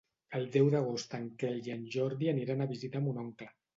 El 0.37 0.45
deu 0.55 0.69
d'agost 0.75 1.13
en 1.17 1.27
Quel 1.43 1.59
i 1.69 1.75
en 1.75 1.83
Jordi 1.97 2.31
aniran 2.33 2.67
a 2.67 2.71
visitar 2.73 3.03
mon 3.07 3.21
oncle. 3.27 3.51